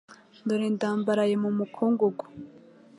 [0.47, 2.23] Dore ndambaraye mu mukungugu